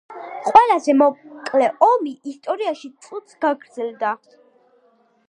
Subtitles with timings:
[0.45, 4.19] ყველაზე მოკლე ომი ისტორიაში წუთს გაგრძელდა.